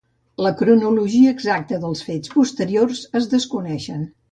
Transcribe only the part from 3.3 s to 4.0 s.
desconeix.